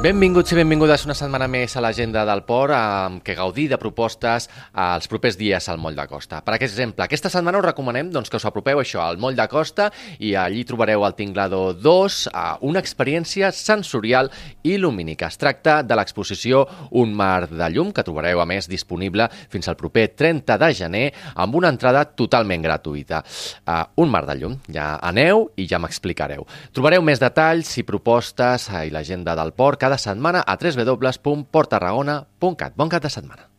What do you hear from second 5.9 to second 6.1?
de